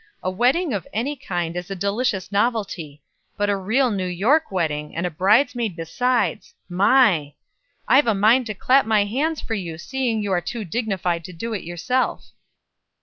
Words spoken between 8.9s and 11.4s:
hands for you, seeing you are too dignified to